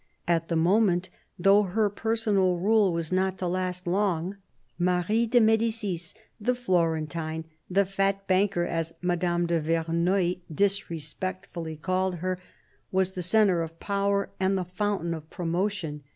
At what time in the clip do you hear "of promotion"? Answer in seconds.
15.13-16.03